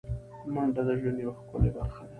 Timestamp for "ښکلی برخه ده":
1.39-2.09